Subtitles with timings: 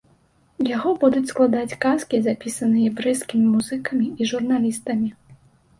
[0.75, 5.07] Яго будуць складаць казкі, запісаныя брэсцкімі музыкамі і журналістамі.